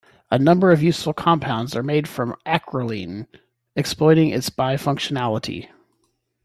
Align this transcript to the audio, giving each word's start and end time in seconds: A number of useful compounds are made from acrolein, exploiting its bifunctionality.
A 0.31 0.39
number 0.39 0.71
of 0.71 0.81
useful 0.81 1.13
compounds 1.13 1.75
are 1.75 1.83
made 1.83 2.07
from 2.07 2.35
acrolein, 2.43 3.27
exploiting 3.75 4.29
its 4.31 4.49
bifunctionality. 4.49 5.69